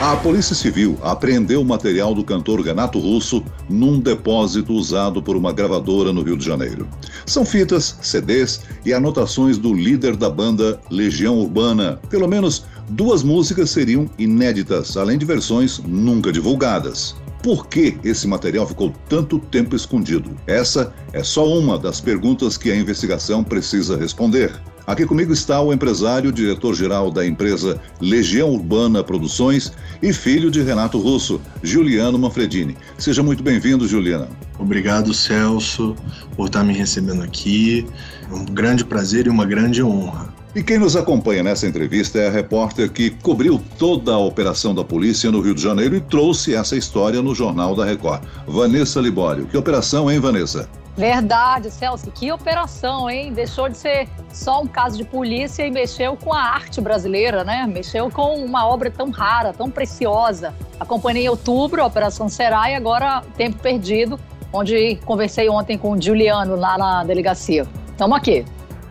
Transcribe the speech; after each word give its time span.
A 0.00 0.14
Polícia 0.14 0.54
Civil 0.54 0.96
apreendeu 1.02 1.60
o 1.60 1.64
material 1.64 2.14
do 2.14 2.22
cantor 2.22 2.60
Renato 2.60 3.00
Russo 3.00 3.42
num 3.68 3.98
depósito 3.98 4.72
usado 4.72 5.20
por 5.20 5.36
uma 5.36 5.52
gravadora 5.52 6.12
no 6.12 6.22
Rio 6.22 6.36
de 6.36 6.44
Janeiro. 6.44 6.86
São 7.26 7.44
fitas, 7.44 7.98
CDs 8.00 8.60
e 8.86 8.94
anotações 8.94 9.58
do 9.58 9.74
líder 9.74 10.14
da 10.14 10.30
banda 10.30 10.80
Legião 10.88 11.40
Urbana. 11.40 11.98
Pelo 12.08 12.28
menos 12.28 12.64
duas 12.90 13.24
músicas 13.24 13.70
seriam 13.70 14.08
inéditas, 14.16 14.96
além 14.96 15.18
de 15.18 15.26
versões 15.26 15.80
nunca 15.84 16.30
divulgadas. 16.30 17.16
Por 17.42 17.66
que 17.66 17.98
esse 18.04 18.28
material 18.28 18.68
ficou 18.68 18.92
tanto 19.08 19.40
tempo 19.40 19.74
escondido? 19.74 20.30
Essa 20.46 20.94
é 21.12 21.24
só 21.24 21.44
uma 21.44 21.76
das 21.76 22.00
perguntas 22.00 22.56
que 22.56 22.70
a 22.70 22.76
investigação 22.76 23.42
precisa 23.42 23.96
responder. 23.96 24.52
Aqui 24.88 25.04
comigo 25.04 25.34
está 25.34 25.60
o 25.60 25.70
empresário, 25.70 26.32
diretor-geral 26.32 27.10
da 27.10 27.26
empresa 27.26 27.78
Legião 28.00 28.54
Urbana 28.54 29.04
Produções 29.04 29.70
e 30.02 30.14
filho 30.14 30.50
de 30.50 30.62
Renato 30.62 30.98
Russo, 30.98 31.38
Juliano 31.62 32.18
Manfredini. 32.18 32.74
Seja 32.96 33.22
muito 33.22 33.42
bem-vindo, 33.42 33.86
Juliano. 33.86 34.30
Obrigado, 34.58 35.12
Celso, 35.12 35.94
por 36.34 36.46
estar 36.46 36.64
me 36.64 36.72
recebendo 36.72 37.22
aqui. 37.22 37.86
Um 38.32 38.46
grande 38.46 38.82
prazer 38.82 39.26
e 39.26 39.28
uma 39.28 39.44
grande 39.44 39.82
honra. 39.82 40.32
E 40.54 40.62
quem 40.62 40.78
nos 40.78 40.96
acompanha 40.96 41.42
nessa 41.42 41.66
entrevista 41.66 42.18
é 42.18 42.28
a 42.28 42.32
repórter 42.32 42.90
que 42.90 43.10
cobriu 43.10 43.60
toda 43.78 44.12
a 44.12 44.18
operação 44.18 44.74
da 44.74 44.82
polícia 44.82 45.30
no 45.30 45.42
Rio 45.42 45.54
de 45.54 45.60
Janeiro 45.60 45.96
e 45.96 46.00
trouxe 46.00 46.54
essa 46.54 46.74
história 46.74 47.20
no 47.20 47.34
Jornal 47.34 47.76
da 47.76 47.84
Record. 47.84 48.22
Vanessa 48.46 49.02
Libório. 49.02 49.44
Que 49.44 49.56
operação, 49.58 50.10
hein, 50.10 50.18
Vanessa? 50.18 50.66
Verdade, 50.98 51.70
Celso, 51.70 52.10
que 52.10 52.32
operação, 52.32 53.08
hein? 53.08 53.32
Deixou 53.32 53.68
de 53.68 53.78
ser 53.78 54.08
só 54.32 54.60
um 54.60 54.66
caso 54.66 54.96
de 54.96 55.04
polícia 55.04 55.64
e 55.64 55.70
mexeu 55.70 56.16
com 56.16 56.34
a 56.34 56.42
arte 56.42 56.80
brasileira, 56.80 57.44
né? 57.44 57.68
Mexeu 57.72 58.10
com 58.10 58.34
uma 58.44 58.66
obra 58.66 58.90
tão 58.90 59.08
rara, 59.08 59.52
tão 59.52 59.70
preciosa. 59.70 60.52
Acompanhei 60.80 61.26
em 61.26 61.28
outubro 61.28 61.80
a 61.80 61.86
Operação 61.86 62.28
Será 62.28 62.68
e 62.72 62.74
agora 62.74 63.22
Tempo 63.36 63.58
Perdido, 63.58 64.18
onde 64.52 64.96
conversei 65.04 65.48
ontem 65.48 65.78
com 65.78 65.92
o 65.92 66.02
Juliano 66.02 66.56
lá 66.56 66.76
na 66.76 67.04
delegacia. 67.04 67.64
Estamos 67.92 68.16
aqui. 68.16 68.44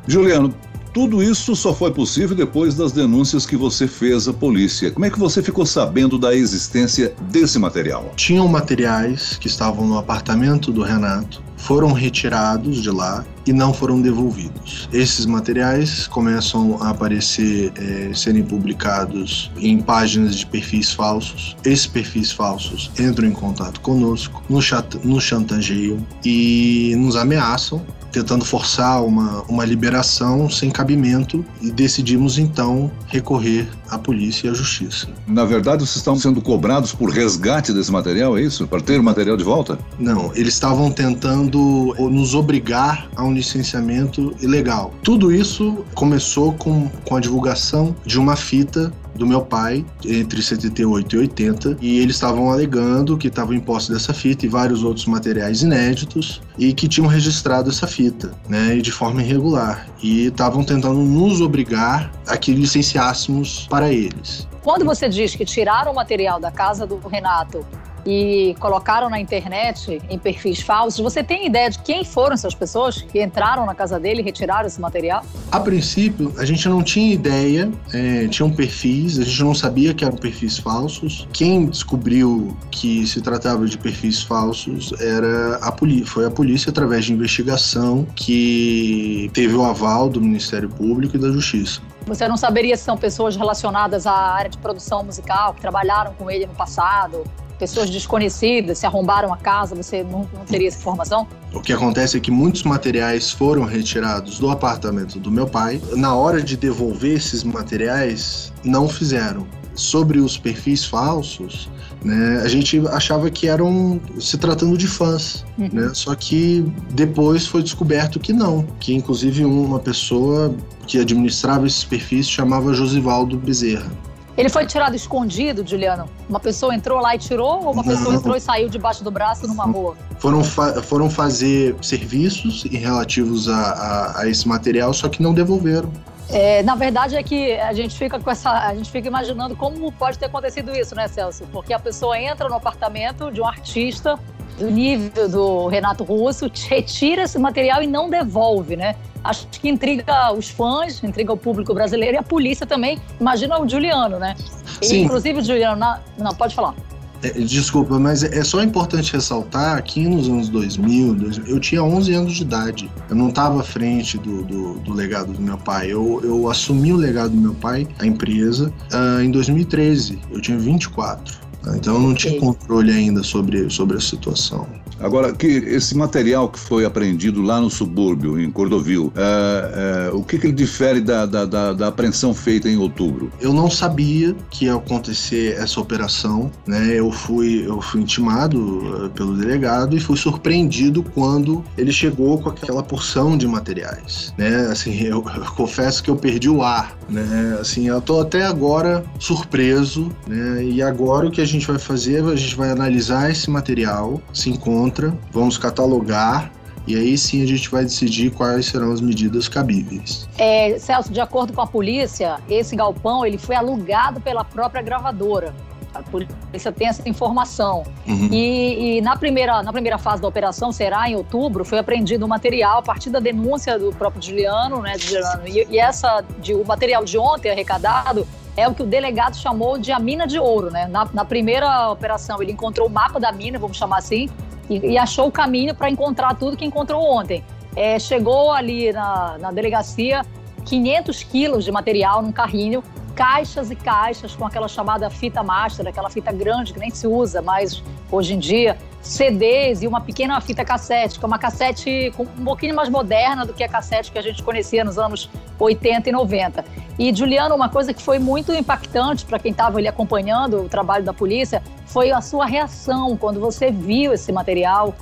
Juliano, 0.08 0.56
tudo 0.94 1.22
isso 1.22 1.58
só 1.58 1.74
foi 1.74 1.92
possível 1.92 2.38
depois 2.38 2.74
das 2.74 2.94
denúncias 2.94 3.46
que 3.46 3.58
você 3.58 3.86
fez 3.86 4.30
à 4.30 4.34
polícia. 4.34 4.92
Como 4.92 5.06
é 5.06 5.10
que 5.10 5.20
você 5.20 5.44
ficou 5.44 5.66
sabendo 5.66 6.18
da 6.18 6.34
existência 6.34 7.14
desse 7.30 7.60
material? 7.60 8.14
Tinham 8.16 8.48
materiais 8.48 9.36
que 9.36 9.48
estavam 9.48 9.86
no 9.86 9.98
apartamento 9.98 10.72
do 10.72 10.84
Renato 10.84 11.46
foram 11.68 11.92
retirados 11.92 12.82
de 12.82 12.90
lá 12.90 13.26
e 13.48 13.54
não 13.54 13.74
foram 13.74 14.02
devolvidos. 14.02 14.90
Esses 14.92 15.26
materiais 15.26 16.08
começam 16.08 16.78
a 16.82 16.90
aparecer, 16.90 17.72
é, 17.76 18.14
serem 18.14 18.44
publicados 18.44 19.52
em 19.58 19.80
páginas 19.80 20.36
de 20.36 20.46
perfis 20.46 20.92
falsos. 20.92 21.56
Esses 21.64 21.88
perfis 21.88 22.32
falsos 22.32 22.92
entram 23.00 23.28
em 23.28 23.32
contato 23.32 23.80
conosco, 23.82 24.44
nos, 24.50 24.70
nos 25.04 25.24
chantageiam 25.24 26.06
e 26.24 26.94
nos 26.98 27.16
ameaçam 27.16 27.84
tentando 28.12 28.46
forçar 28.46 29.04
uma, 29.04 29.44
uma 29.44 29.66
liberação 29.66 30.50
sem 30.50 30.72
cabimento 30.72 31.46
e 31.62 31.72
decidimos 31.72 32.38
então 32.40 32.90
recorrer 33.08 33.68
à 33.90 33.98
polícia 33.98 34.48
e 34.48 34.50
à 34.50 34.54
justiça. 34.54 35.08
Na 35.28 35.46
verdade, 35.46 35.86
vocês 35.86 35.98
estão 35.98 36.16
sendo 36.16 36.42
cobrados 36.42 36.94
por 36.94 37.10
resgate 37.10 37.74
desse 37.74 37.92
material, 37.92 38.38
é 38.38 38.42
isso? 38.42 38.68
Para 38.68 38.82
ter 38.82 39.00
o 39.00 39.04
material 39.04 39.38
de 39.38 39.44
volta? 39.44 39.78
Não, 40.00 40.32
eles 40.34 40.54
estavam 40.54 40.92
tentando 40.92 41.94
nos 42.00 42.34
obrigar 42.34 43.08
a 43.16 43.24
um 43.24 43.34
licenciamento 43.38 44.36
ilegal. 44.42 44.94
Tudo 45.04 45.32
isso 45.32 45.86
começou 45.94 46.54
com, 46.54 46.90
com 47.06 47.16
a 47.16 47.20
divulgação 47.20 47.96
de 48.06 48.20
uma 48.20 48.36
fita 48.36 48.92
do 49.18 49.26
meu 49.26 49.42
pai 49.42 49.84
entre 50.06 50.42
78 50.42 51.16
e 51.16 51.20
80 51.20 51.78
e 51.82 52.00
eles 52.00 52.16
estavam 52.16 52.52
alegando 52.52 53.18
que 53.18 53.28
estavam 53.28 53.54
em 53.54 53.60
posse 53.60 53.92
dessa 53.92 54.14
fita 54.14 54.46
e 54.46 54.50
vários 54.50 54.84
outros 54.84 55.06
materiais 55.06 55.64
inéditos 55.64 56.42
e 56.58 56.72
que 56.74 56.88
tinham 56.88 57.08
registrado 57.08 57.70
essa 57.70 57.88
fita, 57.88 58.32
né, 58.48 58.76
de 58.78 58.92
forma 58.92 59.22
irregular 59.22 59.88
e 60.02 60.28
estavam 60.28 60.64
tentando 60.64 61.00
nos 61.00 61.42
obrigar 61.42 62.12
a 62.28 62.38
que 62.38 62.54
licenciássemos 62.54 63.68
para 63.70 63.92
eles. 63.92 64.48
Quando 64.64 64.86
você 64.86 65.10
diz 65.10 65.34
que 65.34 65.46
tiraram 65.46 65.92
o 65.92 65.96
material 65.96 66.40
da 66.40 66.52
casa 66.52 66.86
do 66.86 66.98
Renato 67.08 67.66
e 68.08 68.56
colocaram 68.58 69.10
na 69.10 69.20
internet 69.20 70.02
em 70.10 70.18
perfis 70.18 70.62
falsos. 70.62 71.04
Você 71.04 71.22
tem 71.22 71.46
ideia 71.46 71.70
de 71.70 71.78
quem 71.80 72.06
foram 72.06 72.36
essas 72.36 72.56
pessoas 72.56 73.02
que 73.02 73.22
entraram 73.22 73.66
na 73.66 73.76
casa 73.76 74.00
dele 74.00 74.22
e 74.22 74.24
retiraram 74.24 74.66
esse 74.66 74.80
material? 74.80 75.26
A 75.52 75.60
princípio, 75.60 76.34
a 76.38 76.46
gente 76.46 76.70
não 76.70 76.82
tinha 76.82 77.14
ideia, 77.14 77.70
é, 77.94 78.26
tinham 78.30 78.50
perfis, 78.50 79.20
a 79.20 79.24
gente 79.24 79.44
não 79.44 79.54
sabia 79.54 79.94
que 79.94 80.06
eram 80.06 80.16
perfis 80.16 80.58
falsos. 80.58 81.28
Quem 81.34 81.66
descobriu 81.66 82.56
que 82.72 83.06
se 83.06 83.20
tratava 83.20 83.66
de 83.66 83.78
perfis 83.78 84.24
falsos 84.24 84.94
era 85.02 85.58
a 85.58 85.72
polícia, 85.72 86.06
foi 86.06 86.26
a 86.26 86.32
polícia 86.32 86.70
através 86.70 87.04
de 87.04 87.12
investigação 87.12 88.08
que 88.16 89.30
teve 89.34 89.54
o 89.54 89.66
aval 89.66 90.08
do 90.08 90.22
Ministério 90.22 90.70
Público 90.70 91.18
e 91.18 91.20
da 91.20 91.30
Justiça. 91.30 91.82
Você 92.06 92.26
não 92.26 92.38
saberia 92.38 92.78
se 92.78 92.84
são 92.84 92.96
pessoas 92.98 93.36
relacionadas 93.36 94.08
à 94.08 94.14
área 94.14 94.50
de 94.50 94.58
produção 94.60 95.04
musical, 95.04 95.54
que 95.54 95.60
trabalharam 95.60 96.14
com 96.14 96.32
ele 96.32 96.46
no 96.46 96.54
passado, 96.54 97.26
pessoas 97.58 97.90
desconhecidas 97.90 98.78
se 98.80 98.86
arrombaram 98.86 99.34
a 99.34 99.38
casa, 99.38 99.76
você 99.76 100.04
não, 100.04 100.28
não 100.34 100.46
teria 100.46 100.68
essa 100.68 100.78
informação? 100.80 101.28
O 101.54 101.62
que 101.62 101.74
acontece 101.74 102.18
é 102.18 102.20
que 102.20 102.32
muitos 102.32 102.64
materiais 102.64 103.32
foram 103.32 103.64
retirados 103.64 104.40
do 104.40 104.50
apartamento 104.50 105.20
do 105.20 105.32
meu 105.32 105.48
pai. 105.48 105.82
Na 105.96 106.16
hora 106.16 106.42
de 106.42 106.56
devolver 106.56 107.16
esses 107.16 107.44
materiais, 107.44 108.54
não 108.64 108.88
fizeram. 108.88 109.48
Sobre 109.74 110.20
os 110.20 110.40
perfis 110.40 110.84
falsos, 110.86 111.70
né, 112.04 112.42
a 112.44 112.48
gente 112.48 112.82
achava 112.88 113.30
que 113.30 113.48
eram 113.48 114.02
se 114.20 114.36
tratando 114.36 114.76
de 114.76 114.88
fãs, 114.88 115.46
uhum. 115.56 115.70
né, 115.72 115.92
só 115.94 116.16
que 116.16 116.66
depois 116.92 117.46
foi 117.46 117.62
descoberto 117.62 118.20
que 118.20 118.34
não, 118.34 118.64
que 118.80 118.96
inclusive 118.96 119.46
uma 119.46 119.80
pessoa 119.80 120.52
que 120.88 121.00
administrava 121.00 121.68
esses 121.68 121.84
perfis 121.84 122.28
chamava 122.28 122.74
Josivaldo 122.74 123.38
Bezerra. 123.38 123.92
Ele 124.38 124.50
foi 124.50 124.68
tirado 124.68 124.96
escondido, 124.96 125.68
Juliano? 125.68 126.08
Uma 126.30 126.40
pessoa 126.40 126.76
entrou 126.76 127.02
lá 127.02 127.16
e 127.16 127.18
tirou 127.18 127.66
ou 127.66 127.74
uma 127.74 127.84
Não. 127.84 127.84
pessoa 127.84 128.14
entrou 128.14 128.36
e 128.36 128.40
saiu 128.40 128.70
debaixo 128.70 129.04
do 129.04 129.10
braço 129.10 129.48
numa 129.48 129.66
rua? 129.66 129.98
Foram, 130.20 130.44
fa 130.44 130.82
foram 130.84 131.10
fazer 131.10 131.76
serviços 131.82 132.64
relativos 132.72 133.50
a, 133.50 133.56
a, 133.56 134.22
a 134.22 134.28
esse 134.28 134.48
material, 134.48 134.94
só 134.94 135.10
que 135.10 135.24
não 135.24 135.34
devolveram. 135.34 135.92
É, 136.30 136.62
na 136.62 136.76
verdade 136.76 137.16
é 137.16 137.24
que 137.24 137.54
a 137.54 137.74
gente 137.74 137.98
fica 137.98 138.20
com 138.20 138.30
essa, 138.30 138.52
a 138.52 138.76
gente 138.76 138.92
fica 138.92 139.08
imaginando 139.08 139.56
como 139.56 139.92
pode 139.94 140.20
ter 140.20 140.26
acontecido 140.26 140.76
isso, 140.76 140.94
né, 140.94 141.08
Celso? 141.08 141.46
Porque 141.52 141.74
a 141.74 141.80
pessoa 141.80 142.20
entra 142.20 142.50
no 142.50 142.56
apartamento 142.56 143.32
de 143.32 143.42
um 143.42 143.46
artista 143.46 144.20
do 144.58 144.70
nível 144.70 145.30
do 145.30 145.68
Renato 145.68 146.04
Russo, 146.04 146.50
retira 146.68 147.24
esse 147.24 147.38
material 147.38 147.82
e 147.82 147.88
não 147.88 148.10
devolve, 148.10 148.76
né? 148.76 148.96
Acho 149.24 149.48
que 149.48 149.70
intriga 149.70 150.32
os 150.34 150.50
fãs, 150.50 151.04
intriga 151.04 151.34
o 151.34 151.38
público 151.38 151.74
brasileiro 151.74 152.16
e 152.16 152.18
a 152.18 152.24
polícia 152.24 152.66
também. 152.66 153.00
Imagina 153.20 153.60
o 153.60 153.68
Juliano, 153.68 154.20
né? 154.20 154.36
Sim. 154.82 155.04
inclusive 155.04 155.40
o 155.40 155.44
Juliano, 155.44 155.78
na... 155.78 156.00
não, 156.18 156.34
pode 156.34 156.56
falar. 156.56 156.76
É, 157.24 157.32
desculpa, 157.32 157.98
mas 157.98 158.24
é 158.24 158.44
só 158.44 158.62
importante 158.62 159.12
ressaltar 159.12 159.82
que 159.84 160.08
nos 160.08 160.30
anos 160.30 160.50
2000, 160.50 161.18
eu 161.48 161.60
tinha 161.60 161.84
11 161.84 162.14
anos 162.14 162.34
de 162.34 162.44
idade. 162.44 162.92
Eu 163.10 163.16
não 163.16 163.30
estava 163.30 163.62
à 163.62 163.64
frente 163.64 164.20
do, 164.20 164.44
do, 164.44 164.74
do, 164.80 164.94
legado 164.94 165.34
do 165.34 165.42
meu 165.42 165.58
pai. 165.58 165.92
Eu, 165.92 166.22
eu 166.24 166.50
assumi 166.50 166.94
o 166.94 166.96
legado 166.96 167.32
do 167.32 167.38
meu 167.38 167.56
pai, 167.56 167.88
a 168.00 168.06
empresa, 168.06 168.72
uh, 168.94 169.22
em 169.22 169.32
2013. 169.32 170.20
Eu 170.32 170.40
tinha 170.40 170.60
24. 170.60 171.47
Então 171.76 171.96
eu 171.96 172.00
não 172.00 172.14
tinha 172.14 172.40
controle 172.40 172.92
ainda 172.92 173.24
sobre, 173.24 173.70
sobre 173.70 173.98
a 173.98 174.00
situação. 174.00 174.68
Agora, 175.00 175.34
que 175.34 175.48
esse 175.48 175.96
material 175.96 176.50
que 176.50 176.60
foi 176.60 176.86
apreendido 176.86 177.42
lá 177.42 177.62
no 177.62 177.70
subúrbio, 177.70 178.40
em 178.40 178.50
Cordovil, 178.52 179.12
é, 179.16 180.10
é, 180.10 180.12
o 180.14 180.24
que, 180.24 180.38
que 180.38 180.48
ele 180.48 180.54
difere 180.54 181.02
da, 181.02 181.26
da, 181.26 181.46
da, 181.46 181.74
da, 181.74 181.88
apreensão 181.88 182.34
feita 182.34 182.70
em 182.70 182.78
outubro? 182.78 183.32
Eu 183.40 183.54
não 183.54 183.70
sabia 183.70 184.36
que 184.50 184.66
ia 184.66 184.76
acontecer 184.76 185.56
essa 185.58 185.80
operação, 185.80 186.52
né? 186.66 186.94
Eu 186.94 187.12
fui, 187.12 187.66
eu 187.66 187.82
fui 187.82 188.02
intimado 188.02 188.58
uh, 188.58 189.10
pelo 189.12 189.36
delegado 189.36 189.96
e 189.96 190.00
fui 190.00 190.18
surpreendido 190.18 191.04
quando 191.04 191.64
ele 191.78 191.92
chegou 191.92 192.40
com 192.40 192.50
aquela 192.50 192.84
porção 192.84 193.38
de 193.38 193.48
materiais, 193.48 194.34
né? 194.38 194.68
Assim, 194.72 195.02
eu, 195.04 195.24
eu 195.36 195.46
confesso 195.56 196.04
que 196.04 196.10
eu 196.10 196.16
perdi 196.16 196.50
o 196.50 196.64
ar, 196.64 196.98
né? 197.10 197.58
Assim, 197.60 197.88
eu 197.88 198.02
tô 198.02 198.22
até 198.22 198.46
agora 198.46 199.04
surpreso, 199.20 200.12
né? 200.28 200.64
E 200.64 200.82
agora 200.82 201.28
o 201.28 201.32
que 201.32 201.42
a 201.42 201.46
gente 201.46 201.68
vai 201.68 201.80
fazer, 201.80 202.24
a 202.24 202.36
gente 202.36 202.56
vai 202.56 202.70
analisar 202.70 203.30
esse 203.30 203.50
material, 203.50 204.22
se 204.34 204.50
encontra, 204.50 204.87
vamos 205.32 205.58
catalogar 205.58 206.52
e 206.88 206.96
aí 206.96 207.18
sim 207.18 207.44
a 207.44 207.46
gente 207.46 207.70
vai 207.70 207.84
decidir 207.84 208.32
quais 208.32 208.68
serão 208.68 208.94
as 208.94 209.02
medidas 209.02 209.50
cabíveis. 209.50 210.28
É, 210.38 210.80
Celso, 210.80 211.12
de 211.12 211.20
acordo 211.20 211.52
com 211.52 211.62
a 211.62 211.68
polícia, 211.68 212.40
esse 212.50 212.78
galpão 212.78 213.26
ele 213.26 213.38
foi 213.38 213.56
alugado 213.56 214.22
pela 214.22 214.46
própria 214.46 214.82
gravadora. 214.82 215.54
A 215.94 216.02
polícia 216.02 216.72
tem 216.72 216.88
essa 216.88 217.08
informação. 217.10 217.84
Uhum. 218.08 218.30
E, 218.32 218.98
e, 218.98 219.02
na, 219.02 219.18
primeira, 219.18 219.62
na 219.64 219.74
primeira 219.74 219.98
fase 219.98 220.22
da 220.22 220.28
operação, 220.28 220.72
será 220.72 221.10
em 221.10 221.16
outubro, 221.16 221.66
foi 221.66 221.80
apreendido 221.80 222.26
o 222.26 222.30
material 222.30 222.80
a 222.80 222.82
partir 222.82 223.10
da 223.10 223.20
denúncia 223.20 223.78
do 223.78 223.92
próprio 223.92 224.22
Juliano, 224.22 224.82
né? 224.82 224.98
Juliano, 224.98 225.48
e, 225.48 225.68
e 225.70 225.80
essa, 225.80 226.24
de, 226.40 226.54
o 226.54 226.64
material 226.64 227.04
de 227.04 227.18
ontem 227.18 227.52
arrecadado 227.52 228.28
é 228.56 228.68
o 228.68 228.74
que 228.74 228.84
o 228.84 228.86
delegado 228.86 229.36
chamou 229.38 229.78
de 229.78 229.92
a 229.92 230.00
mina 230.00 230.26
de 230.26 230.40
ouro, 230.40 230.72
né? 230.72 230.88
Na, 230.88 231.08
na 231.14 231.26
primeira 231.26 231.90
operação, 231.92 232.42
ele 232.42 232.52
encontrou 232.52 232.88
o 232.88 232.90
mapa 232.90 233.20
da 233.20 233.32
mina, 233.32 233.60
vamos 233.60 233.78
chamar 233.78 233.98
assim, 233.98 234.30
e, 234.70 234.78
e 234.80 234.98
achou 234.98 235.28
o 235.28 235.32
caminho 235.32 235.74
para 235.76 235.90
encontrar 235.90 236.36
tudo 236.36 236.58
que 236.58 236.66
encontrou 236.66 237.04
ontem. 237.04 237.44
É, 237.76 238.00
chegou 238.00 238.52
ali 238.52 238.92
na, 238.92 239.38
na 239.40 239.52
delegacia 239.52 240.26
500 240.66 241.24
quilos 241.24 241.64
de 241.64 241.72
material 241.72 242.22
num 242.22 242.32
carrinho 242.32 242.84
caixas 243.18 243.72
e 243.72 243.76
caixas 243.76 244.36
com 244.36 244.46
aquela 244.46 244.68
chamada 244.68 245.10
fita 245.10 245.42
master, 245.42 245.88
aquela 245.88 246.08
fita 246.08 246.32
grande 246.32 246.72
que 246.72 246.80
nem 246.80 246.92
se 246.92 247.08
usa 247.08 247.42
mais 247.42 247.84
hoje 248.12 248.36
em 248.36 248.40
dia, 248.40 248.78
CDs 249.02 249.82
e 249.82 249.88
uma 249.88 250.00
pequena 250.00 250.40
fita 250.40 250.64
cassete, 250.64 251.18
que 251.18 251.26
é 251.26 251.28
uma 251.28 251.40
cassete 251.40 252.14
um 252.20 252.46
pouquinho 252.46 252.76
mais 252.76 252.90
moderna 252.90 253.44
do 253.44 253.54
que 253.54 253.64
a 253.64 253.68
cassete 253.68 254.12
que 254.12 254.20
a 254.20 254.22
gente 254.22 254.44
conhecia 254.44 254.86
nos 254.86 255.00
anos 255.00 255.32
80 255.60 256.10
e 256.10 256.12
90. 256.12 256.64
E, 257.00 257.14
Juliano, 257.14 257.56
uma 257.56 257.70
coisa 257.70 257.92
que 257.92 258.04
foi 258.04 258.20
muito 258.20 258.54
impactante 258.54 259.26
para 259.26 259.40
quem 259.40 259.52
estava 259.52 259.80
ali 259.80 259.88
acompanhando 259.88 260.62
o 260.62 260.70
trabalho 260.70 261.04
da 261.04 261.14
polícia 261.14 261.64
foi 261.88 262.12
a 262.12 262.22
sua 262.22 262.46
reação 262.46 263.18
quando 263.18 263.40
você 263.40 263.72
viu 263.72 264.14
esse 264.14 264.32
material. 264.32 264.94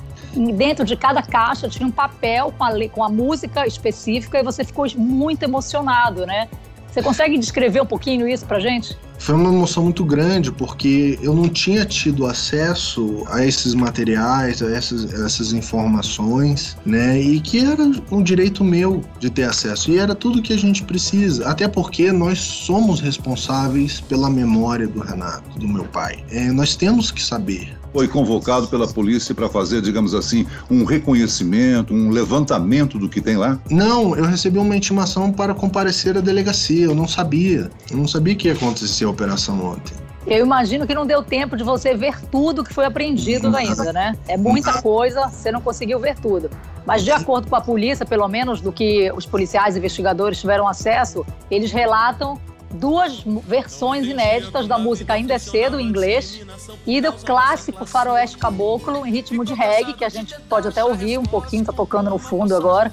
Dentro 0.54 0.86
de 0.86 0.96
cada 0.96 1.22
caixa 1.22 1.68
tinha 1.68 1.86
um 1.86 1.92
papel 1.92 2.52
com 2.56 2.64
a, 2.64 2.88
com 2.88 3.04
a 3.04 3.08
música 3.10 3.66
específica 3.66 4.38
e 4.38 4.42
você 4.42 4.64
ficou 4.64 4.86
muito 4.96 5.42
emocionado, 5.42 6.24
né? 6.24 6.48
Você 6.96 7.02
consegue 7.02 7.36
descrever 7.36 7.82
um 7.82 7.86
pouquinho 7.86 8.26
isso 8.26 8.46
pra 8.46 8.58
gente? 8.58 8.96
Foi 9.18 9.34
uma 9.34 9.52
emoção 9.52 9.82
muito 9.82 10.02
grande 10.02 10.50
porque 10.50 11.18
eu 11.20 11.34
não 11.34 11.46
tinha 11.46 11.84
tido 11.84 12.24
acesso 12.24 13.22
a 13.28 13.44
esses 13.44 13.74
materiais, 13.74 14.62
a 14.62 14.70
essas, 14.74 15.12
essas 15.12 15.52
informações, 15.52 16.74
né? 16.86 17.20
E 17.20 17.38
que 17.38 17.58
era 17.58 17.82
um 18.10 18.22
direito 18.22 18.64
meu 18.64 19.04
de 19.20 19.28
ter 19.28 19.42
acesso. 19.42 19.90
E 19.90 19.98
era 19.98 20.14
tudo 20.14 20.40
que 20.40 20.54
a 20.54 20.58
gente 20.58 20.84
precisa. 20.84 21.46
Até 21.46 21.68
porque 21.68 22.10
nós 22.10 22.38
somos 22.38 22.98
responsáveis 22.98 24.00
pela 24.00 24.30
memória 24.30 24.86
do 24.86 25.00
Renato, 25.00 25.58
do 25.58 25.68
meu 25.68 25.84
pai. 25.84 26.24
É, 26.30 26.50
nós 26.50 26.76
temos 26.76 27.10
que 27.10 27.22
saber 27.22 27.76
foi 27.96 28.06
convocado 28.06 28.68
pela 28.68 28.86
polícia 28.86 29.34
para 29.34 29.48
fazer, 29.48 29.80
digamos 29.80 30.14
assim, 30.14 30.46
um 30.70 30.84
reconhecimento, 30.84 31.94
um 31.94 32.10
levantamento 32.10 32.98
do 32.98 33.08
que 33.08 33.22
tem 33.22 33.38
lá? 33.38 33.58
Não, 33.70 34.14
eu 34.14 34.26
recebi 34.26 34.58
uma 34.58 34.76
intimação 34.76 35.32
para 35.32 35.54
comparecer 35.54 36.14
à 36.14 36.20
delegacia. 36.20 36.84
Eu 36.84 36.94
não 36.94 37.08
sabia. 37.08 37.70
Eu 37.90 37.96
não 37.96 38.06
sabia 38.06 38.34
que 38.34 38.48
ia 38.48 38.52
acontecer 38.52 39.06
a 39.06 39.08
operação 39.08 39.64
ontem. 39.64 39.94
Eu 40.26 40.44
imagino 40.44 40.86
que 40.86 40.94
não 40.94 41.06
deu 41.06 41.22
tempo 41.22 41.56
de 41.56 41.64
você 41.64 41.94
ver 41.94 42.20
tudo 42.30 42.62
que 42.62 42.74
foi 42.74 42.84
apreendido 42.84 43.56
ainda, 43.56 43.90
né? 43.94 44.14
É 44.28 44.36
muita 44.36 44.82
coisa, 44.82 45.28
você 45.28 45.50
não 45.50 45.62
conseguiu 45.62 45.98
ver 45.98 46.18
tudo. 46.18 46.50
Mas 46.84 47.02
de 47.02 47.10
acordo 47.10 47.48
com 47.48 47.56
a 47.56 47.62
polícia, 47.62 48.04
pelo 48.04 48.28
menos 48.28 48.60
do 48.60 48.70
que 48.70 49.10
os 49.12 49.24
policiais 49.24 49.74
e 49.74 49.78
investigadores 49.78 50.38
tiveram 50.38 50.68
acesso, 50.68 51.24
eles 51.50 51.72
relatam 51.72 52.38
duas 52.78 53.22
versões 53.46 54.06
inéditas 54.06 54.66
da 54.66 54.78
música 54.78 55.14
Ainda 55.14 55.34
é 55.34 55.38
Cedo, 55.38 55.80
em 55.80 55.86
inglês, 55.86 56.40
e 56.86 57.00
do 57.00 57.12
clássico 57.12 57.84
Faroeste 57.86 58.38
Caboclo, 58.38 59.06
em 59.06 59.10
ritmo 59.10 59.44
de 59.44 59.54
reggae, 59.54 59.94
que 59.94 60.04
a 60.04 60.08
gente 60.08 60.38
pode 60.48 60.68
até 60.68 60.84
ouvir 60.84 61.18
um 61.18 61.24
pouquinho, 61.24 61.64
tá 61.64 61.72
tocando 61.72 62.10
no 62.10 62.18
fundo 62.18 62.54
agora. 62.54 62.92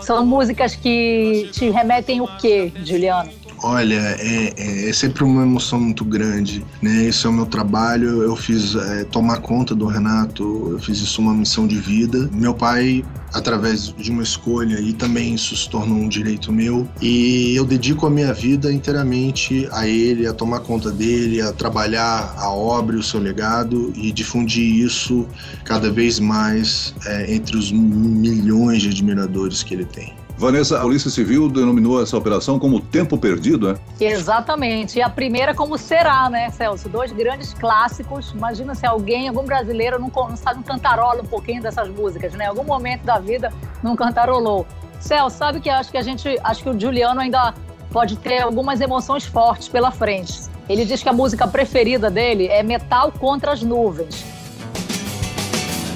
São 0.00 0.24
músicas 0.24 0.74
que 0.74 1.48
te 1.52 1.70
remetem 1.70 2.20
o 2.20 2.28
quê, 2.38 2.72
Juliano? 2.84 3.30
Olha, 3.64 3.94
é, 3.94 4.52
é, 4.56 4.88
é, 4.88 4.92
sempre 4.92 5.22
uma 5.22 5.42
emoção 5.42 5.78
muito 5.78 6.04
grande, 6.04 6.64
né? 6.80 7.04
Esse 7.04 7.26
é 7.26 7.30
o 7.30 7.32
meu 7.32 7.46
trabalho. 7.46 8.22
Eu 8.22 8.34
fiz 8.34 8.74
é, 8.74 9.04
tomar 9.04 9.38
conta 9.38 9.72
do 9.72 9.86
Renato, 9.86 10.70
eu 10.72 10.78
fiz 10.80 10.98
isso 10.98 11.20
uma 11.20 11.32
missão 11.32 11.66
de 11.66 11.76
vida. 11.76 12.28
Meu 12.32 12.54
pai, 12.54 13.04
através 13.32 13.94
de 13.96 14.10
uma 14.10 14.22
escolha, 14.22 14.80
e 14.80 14.92
também 14.92 15.34
isso 15.34 15.56
se 15.56 15.68
tornou 15.68 15.98
um 15.98 16.08
direito 16.08 16.52
meu. 16.52 16.88
E 17.00 17.54
eu 17.56 17.64
dedico 17.64 18.06
a 18.06 18.10
minha 18.10 18.32
vida 18.32 18.72
inteiramente 18.72 19.68
a 19.72 19.86
ele, 19.86 20.26
a 20.26 20.32
tomar 20.32 20.60
conta 20.60 20.90
dele, 20.90 21.40
a 21.40 21.52
trabalhar 21.52 22.34
a 22.36 22.50
obra 22.50 22.96
e 22.96 22.98
o 22.98 23.02
seu 23.02 23.20
legado 23.20 23.92
e 23.96 24.12
difundir 24.12 24.84
isso 24.84 25.26
cada 25.64 25.90
vez 25.90 26.18
mais 26.18 26.94
é, 27.06 27.34
entre 27.34 27.56
os 27.56 27.72
milhões 27.72 28.82
de 28.82 28.88
admiradores 28.88 29.62
que 29.62 29.74
ele 29.74 29.84
tem. 29.84 30.12
Vanessa, 30.36 30.78
a 30.78 30.82
Polícia 30.82 31.10
Civil 31.10 31.48
denominou 31.48 32.02
essa 32.02 32.16
operação 32.16 32.58
como 32.58 32.80
tempo 32.80 33.16
perdido, 33.16 33.68
né? 33.68 33.74
Exatamente. 34.04 34.98
E 34.98 35.02
a 35.02 35.08
primeira 35.08 35.54
como 35.54 35.78
será, 35.78 36.28
né, 36.28 36.50
Celso? 36.50 36.88
Dois 36.88 37.12
grandes 37.12 37.52
clássicos. 37.54 38.32
Imagina 38.32 38.74
se 38.74 38.86
alguém, 38.86 39.28
algum 39.28 39.44
brasileiro, 39.44 39.98
não, 39.98 40.08
não 40.08 40.36
sabe 40.36 40.60
um 40.60 40.62
cantarola 40.62 41.22
um 41.22 41.26
pouquinho 41.26 41.62
dessas 41.62 41.88
músicas, 41.88 42.32
né? 42.34 42.46
Algum 42.46 42.64
momento 42.64 43.02
da 43.04 43.18
vida 43.18 43.52
não 43.82 43.94
cantarolou. 43.96 44.66
Celso, 45.00 45.36
sabe 45.36 45.60
que 45.60 45.68
acho 45.68 45.90
que 45.90 45.98
a 45.98 46.02
gente, 46.02 46.38
acho 46.42 46.62
que 46.62 46.70
o 46.70 46.78
Juliano 46.78 47.20
ainda 47.20 47.54
pode 47.90 48.16
ter 48.16 48.40
algumas 48.40 48.80
emoções 48.80 49.24
fortes 49.24 49.68
pela 49.68 49.90
frente. 49.90 50.50
Ele 50.68 50.84
diz 50.84 51.02
que 51.02 51.08
a 51.08 51.12
música 51.12 51.46
preferida 51.46 52.10
dele 52.10 52.46
é 52.46 52.62
Metal 52.62 53.12
contra 53.12 53.52
as 53.52 53.62
Nuvens. 53.62 54.24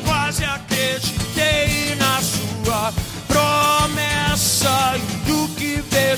Quase 0.04 0.44
acreditei 0.44 1.94
na 1.96 2.20
sua 2.20 2.92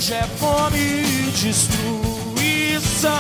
vejo 0.09 0.15
é 0.15 0.23
fome 0.23 0.79
e 0.79 1.31
destruição. 1.33 3.13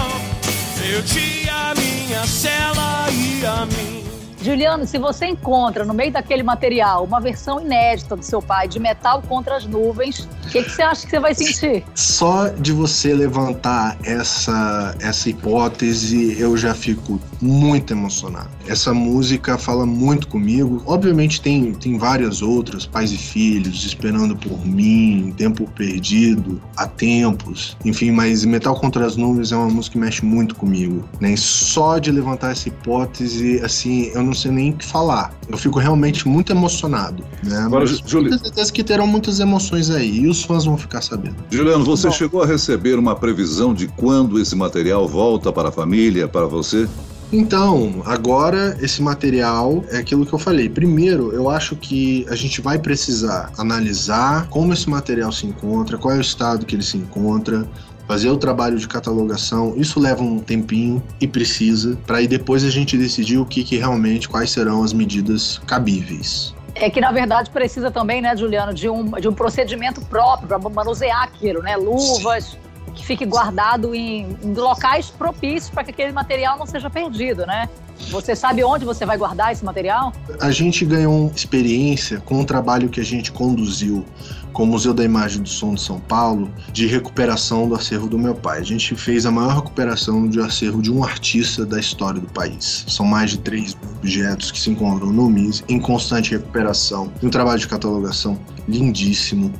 Eu 0.90 1.05
tinha 1.05 1.70
a 1.70 1.75
minha 1.75 2.26
cela 2.26 3.06
e 3.11 3.44
a 3.44 3.67
mim. 3.67 3.99
Juliano, 4.40 4.87
se 4.87 4.99
você 4.99 5.26
encontra 5.26 5.85
no 5.85 5.93
meio 5.93 6.12
daquele 6.12 6.43
material 6.43 7.05
uma 7.05 7.20
versão 7.20 7.61
inédita 7.61 8.17
do 8.17 8.23
seu 8.23 8.40
pai 8.40 8.69
de 8.69 8.79
Metal 8.79 9.20
contra 9.29 9.56
as 9.56 9.67
Nuvens, 9.67 10.29
o 10.46 10.49
que, 10.49 10.62
que, 10.62 10.70
você 10.70 10.81
acha 10.81 11.05
que 11.05 11.11
você 11.11 11.20
vai 11.20 11.35
sentir? 11.35 11.85
Só 11.94 12.49
de 12.49 12.73
você 12.73 13.12
levantar 13.12 13.99
essa, 14.05 14.94
essa 15.00 15.29
hipótese, 15.29 16.41
eu 16.41 16.56
já 16.56 16.73
fico 16.73 17.20
muito 17.40 17.93
emocionado. 17.93 18.50
Essa 18.67 18.93
música 18.93 19.56
fala 19.58 19.87
muito 19.87 20.29
comigo. 20.29 20.82
Obviamente 20.87 21.40
tem, 21.40 21.73
tem 21.73 21.99
várias 21.99 22.43
outras, 22.43 22.87
Pais 22.87 23.12
e 23.12 23.19
Filhos, 23.19 23.85
Esperando 23.85 24.37
por 24.37 24.67
Mim, 24.67 25.35
Tempo 25.37 25.69
Perdido, 25.70 26.61
Há 26.76 26.87
Tempos, 26.87 27.76
enfim, 27.85 28.11
mas 28.11 28.44
Metal 28.44 28.75
contra 28.75 29.06
as 29.06 29.17
Nuvens 29.17 29.53
é 29.53 29.56
uma 29.56 29.69
música 29.69 29.94
que 29.94 29.98
mexe 29.98 30.24
muito 30.24 30.55
comigo. 30.55 31.08
Né? 31.20 31.34
só 31.69 31.98
de 31.98 32.10
levantar 32.10 32.53
essa 32.53 32.69
hipótese, 32.69 33.60
assim, 33.62 34.10
eu 34.15 34.22
não 34.22 34.34
sei 34.34 34.51
nem 34.51 34.70
o 34.70 34.74
que 34.74 34.84
falar. 34.84 35.32
Eu 35.48 35.56
fico 35.56 35.79
realmente 35.79 36.27
muito 36.29 36.53
emocionado. 36.53 37.24
Né? 37.43 37.56
Agora, 37.58 37.86
Júlio... 37.86 38.31
Tenho 38.31 38.44
certeza 38.44 38.72
que 38.72 38.84
terão 38.84 39.06
muitas 39.06 39.41
emoções 39.41 39.91
aí. 39.91 40.20
E 40.20 40.29
os 40.29 40.43
fãs 40.43 40.65
vão 40.65 40.77
ficar 40.77 41.01
sabendo. 41.03 41.36
Juliano, 41.51 41.84
você 41.84 42.08
Bom. 42.08 42.12
chegou 42.15 42.43
a 42.43 42.46
receber 42.46 42.98
uma 42.98 43.15
previsão 43.15 43.72
de 43.72 43.89
quando 43.89 44.39
esse 44.39 44.55
material 44.55 45.08
volta 45.08 45.53
para 45.53 45.69
a 45.69 45.72
família, 45.72 46.29
para 46.29 46.46
você? 46.46 46.89
Então, 47.32 48.03
agora 48.06 48.77
esse 48.81 49.03
material 49.03 49.85
é 49.91 49.99
aquilo 49.99 50.25
que 50.25 50.32
eu 50.32 50.39
falei. 50.39 50.69
Primeiro, 50.69 51.32
eu 51.32 51.51
acho 51.51 51.77
que 51.77 52.27
a 52.31 52.35
gente 52.35 52.61
vai 52.61 52.79
precisar 52.79 53.53
analisar 53.58 54.49
como 54.49 54.73
esse 54.73 54.89
material 54.89 55.31
se 55.31 55.47
encontra, 55.47 55.99
qual 55.99 56.15
é 56.15 56.19
o 56.19 56.23
estado 56.23 56.65
que 56.65 56.75
ele 56.75 56.82
se 56.82 56.97
encontra, 56.97 57.69
fazer 58.06 58.31
o 58.31 58.39
trabalho 58.39 58.79
de 58.79 58.89
catalogação. 58.89 59.75
Isso 59.77 60.01
leva 60.01 60.23
um 60.23 60.39
tempinho 60.39 61.03
e 61.20 61.29
precisa, 61.29 61.99
para 62.06 62.19
aí 62.19 62.27
depois 62.27 62.65
a 62.65 62.70
gente 62.70 62.97
decidir 62.97 63.37
o 63.37 63.44
que, 63.44 63.63
que 63.63 63.77
realmente, 63.77 64.27
quais 64.27 64.51
serão 64.51 64.82
as 64.82 64.94
medidas 64.94 65.61
cabíveis 65.67 66.56
é 66.81 66.89
que 66.89 67.01
na 67.01 67.11
verdade 67.11 67.51
precisa 67.51 67.91
também, 67.91 68.20
né, 68.20 68.37
Juliano, 68.37 68.73
de 68.73 68.89
um, 68.89 69.11
de 69.13 69.29
um 69.29 69.35
procedimento 69.35 70.01
próprio 70.03 70.47
para 70.47 70.58
manusear 70.70 71.25
aquilo, 71.25 71.61
né? 71.61 71.77
Luvas, 71.77 72.44
Sim. 72.44 72.58
Que 72.90 73.04
fique 73.04 73.24
guardado 73.24 73.94
em, 73.94 74.36
em 74.42 74.54
locais 74.54 75.10
propícios 75.10 75.70
para 75.70 75.84
que 75.84 75.90
aquele 75.90 76.12
material 76.12 76.58
não 76.58 76.66
seja 76.66 76.88
perdido, 76.88 77.46
né? 77.46 77.68
Você 78.10 78.34
sabe 78.34 78.62
onde 78.62 78.84
você 78.84 79.04
vai 79.04 79.18
guardar 79.18 79.52
esse 79.52 79.64
material? 79.64 80.12
A 80.40 80.50
gente 80.50 80.84
ganhou 80.84 81.30
experiência 81.34 82.20
com 82.20 82.40
o 82.40 82.44
trabalho 82.44 82.88
que 82.88 83.00
a 83.00 83.04
gente 83.04 83.32
conduziu 83.32 84.04
com 84.52 84.62
o 84.62 84.66
Museu 84.66 84.94
da 84.94 85.04
Imagem 85.04 85.42
do 85.42 85.48
Som 85.48 85.74
de 85.74 85.80
São 85.80 86.00
Paulo 86.00 86.50
de 86.72 86.86
recuperação 86.86 87.68
do 87.68 87.74
acervo 87.74 88.08
do 88.08 88.18
meu 88.18 88.34
pai. 88.34 88.60
A 88.60 88.64
gente 88.64 88.94
fez 88.96 89.26
a 89.26 89.30
maior 89.30 89.56
recuperação 89.56 90.28
de 90.28 90.40
acervo 90.40 90.80
de 90.80 90.90
um 90.90 91.04
artista 91.04 91.66
da 91.66 91.78
história 91.78 92.20
do 92.20 92.28
país. 92.28 92.84
São 92.88 93.04
mais 93.04 93.32
de 93.32 93.38
3 93.38 93.76
objetos 93.98 94.50
que 94.50 94.58
se 94.58 94.70
encontram 94.70 95.12
no 95.12 95.28
MIS 95.28 95.62
em 95.68 95.78
constante 95.78 96.30
recuperação. 96.30 97.12
Um 97.22 97.30
trabalho 97.30 97.58
de 97.58 97.68
catalogação 97.68 98.38
lindíssimo. 98.66 99.52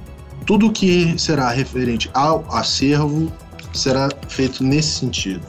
Tudo 0.49 0.73
que 0.73 1.15
será 1.19 1.51
referente 1.51 2.11
ao 2.15 2.43
acervo 2.51 3.31
será 3.75 4.09
feito 4.31 4.65
nesse 4.65 5.01
sentido. 5.01 5.43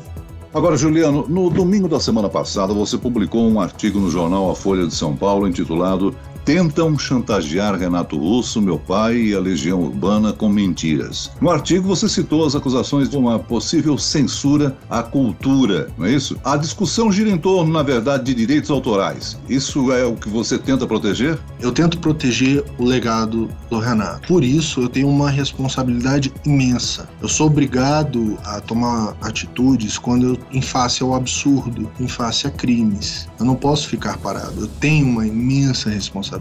Agora, 0.54 0.76
Juliano, 0.76 1.26
no 1.26 1.50
domingo 1.50 1.88
da 1.88 2.02
semana 2.02 2.28
passada 2.28 2.74
você 2.74 2.98
publicou 2.98 3.50
um 3.50 3.62
artigo 3.62 3.98
no 3.98 4.12
jornal 4.12 4.52
A 4.52 4.56
Folha 4.58 4.86
de 4.86 4.94
São 4.94 5.16
Paulo 5.16 5.48
intitulado 5.48 6.14
tentam 6.50 6.98
chantagear 6.98 7.76
Renato 7.76 8.18
Russo, 8.18 8.60
meu 8.60 8.80
pai 8.80 9.18
e 9.18 9.36
a 9.36 9.40
Legião 9.40 9.84
Urbana 9.84 10.34
com 10.34 10.50
mentiras. 10.50 11.30
No 11.40 11.52
artigo 11.52 11.88
você 11.88 12.10
citou 12.10 12.44
as 12.44 12.56
acusações 12.56 13.08
de 13.08 13.16
uma 13.16 13.38
possível 13.38 14.00
censura 14.00 14.76
à 14.90 15.04
cultura, 15.04 15.90
não 15.96 16.08
é 16.08 16.12
isso? 16.12 16.36
A 16.44 16.58
discussão 16.58 17.12
gira 17.12 17.30
em 17.30 17.38
torno, 17.38 17.72
na 17.72 17.84
verdade, 17.84 18.24
de 18.24 18.34
direitos 18.34 18.72
autorais. 18.72 19.38
Isso 19.48 19.92
é 19.92 20.04
o 20.04 20.16
que 20.16 20.28
você 20.28 20.58
tenta 20.58 20.88
proteger? 20.88 21.38
Eu 21.60 21.72
tento 21.72 22.00
proteger 22.00 22.64
o 22.80 22.84
legado 22.84 23.48
do 23.70 23.78
Renato. 23.78 24.28
Por 24.28 24.44
isso, 24.44 24.82
eu 24.82 24.90
tenho 24.90 25.08
uma 25.08 25.30
responsabilidade 25.30 26.34
imensa. 26.44 27.08
Eu 27.22 27.28
sou 27.28 27.46
obrigado 27.46 28.40
a 28.44 28.60
tomar 28.60 29.16
atitudes 29.22 30.00
quando 30.00 30.30
eu 30.30 30.40
em 30.52 30.64
face 30.64 31.04
ao 31.04 31.14
absurdo, 31.14 31.92
em 32.00 32.08
face 32.08 32.48
a 32.48 32.50
crimes. 32.50 33.30
Eu 33.40 33.46
não 33.46 33.56
posso 33.56 33.88
ficar 33.88 34.18
parado. 34.18 34.62
Eu 34.62 34.68
tenho 34.80 35.06
uma 35.06 35.28
imensa 35.28 35.92
responsabilidade 35.92 36.39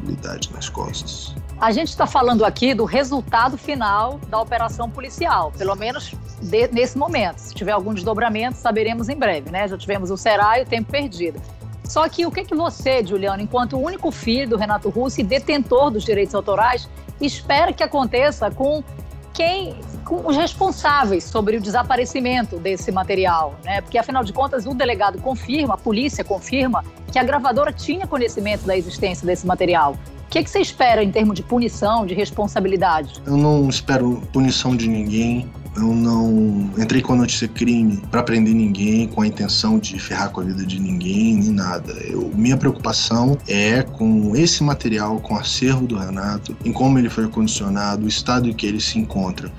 nas 0.52 0.68
costas. 0.68 1.34
A 1.60 1.72
gente 1.72 1.88
está 1.88 2.06
falando 2.06 2.44
aqui 2.44 2.72
do 2.72 2.84
resultado 2.84 3.58
final 3.58 4.20
da 4.28 4.40
operação 4.40 4.88
policial, 4.88 5.52
pelo 5.56 5.74
menos 5.74 6.14
de, 6.40 6.68
nesse 6.68 6.96
momento. 6.96 7.38
Se 7.38 7.54
tiver 7.54 7.72
algum 7.72 7.92
desdobramento, 7.92 8.56
saberemos 8.56 9.08
em 9.08 9.16
breve, 9.16 9.50
né? 9.50 9.66
Já 9.66 9.76
tivemos 9.76 10.10
o 10.10 10.16
Será 10.16 10.58
e 10.58 10.62
o 10.62 10.66
Tempo 10.66 10.90
Perdido. 10.90 11.40
Só 11.84 12.08
que 12.08 12.26
o 12.26 12.30
que, 12.30 12.44
que 12.44 12.54
você, 12.54 13.04
Juliano, 13.04 13.42
enquanto 13.42 13.78
único 13.78 14.10
filho 14.10 14.50
do 14.50 14.56
Renato 14.56 14.88
Russo 14.90 15.20
e 15.20 15.24
detentor 15.24 15.90
dos 15.90 16.04
direitos 16.04 16.34
autorais, 16.34 16.88
espera 17.20 17.72
que 17.72 17.82
aconteça 17.82 18.50
com 18.50 18.84
quem, 19.32 19.76
com 20.04 20.26
os 20.26 20.36
responsáveis 20.36 21.24
sobre 21.24 21.56
o 21.56 21.60
desaparecimento 21.60 22.58
desse 22.58 22.92
material, 22.92 23.54
né? 23.64 23.80
Porque 23.80 23.96
afinal 23.96 24.22
de 24.22 24.32
contas 24.32 24.66
o 24.66 24.74
delegado 24.74 25.20
confirma, 25.20 25.74
a 25.74 25.78
polícia 25.78 26.22
confirma 26.24 26.84
que 27.18 27.20
a 27.20 27.24
gravadora 27.24 27.72
tinha 27.72 28.06
conhecimento 28.06 28.64
da 28.64 28.76
existência 28.76 29.26
desse 29.26 29.44
material. 29.44 29.98
O 30.26 30.30
que, 30.30 30.44
que 30.44 30.48
você 30.48 30.60
espera 30.60 31.02
em 31.02 31.10
termos 31.10 31.34
de 31.34 31.42
punição, 31.42 32.06
de 32.06 32.14
responsabilidade? 32.14 33.20
Eu 33.26 33.36
não 33.36 33.68
espero 33.68 34.22
punição 34.32 34.76
de 34.76 34.88
ninguém. 34.88 35.50
Eu 35.76 35.94
não 35.94 36.70
entrei 36.78 37.02
com 37.02 37.14
a 37.14 37.16
notícia 37.16 37.48
crime 37.48 38.02
para 38.10 38.22
prender 38.22 38.54
ninguém, 38.54 39.08
com 39.08 39.22
a 39.22 39.26
intenção 39.26 39.78
de 39.78 39.98
ferrar 39.98 40.30
com 40.30 40.40
a 40.40 40.44
vida 40.44 40.64
de 40.64 40.80
ninguém, 40.80 41.36
nem 41.36 41.50
nada. 41.50 41.92
Eu, 42.04 42.30
minha 42.34 42.56
preocupação 42.56 43.36
é 43.48 43.82
com 43.82 44.36
esse 44.36 44.62
material, 44.62 45.18
com 45.20 45.34
o 45.34 45.38
acervo 45.38 45.86
do 45.86 45.96
Renato, 45.96 46.56
em 46.64 46.72
como 46.72 46.98
ele 46.98 47.08
foi 47.08 47.28
condicionado, 47.28 48.04
o 48.04 48.08
estado 48.08 48.48
em 48.48 48.52
que 48.52 48.66
ele 48.66 48.80
se 48.80 48.98
encontra. 48.98 49.50